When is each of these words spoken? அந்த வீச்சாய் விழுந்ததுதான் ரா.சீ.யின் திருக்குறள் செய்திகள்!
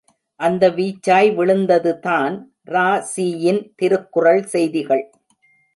அந்த 0.39 0.63
வீச்சாய் 0.69 1.29
விழுந்ததுதான் 1.35 2.35
ரா.சீ.யின் 2.67 3.61
திருக்குறள் 3.75 4.43
செய்திகள்! 4.45 5.05